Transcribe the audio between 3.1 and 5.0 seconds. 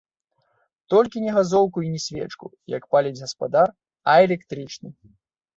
гаспадар, а электрычны.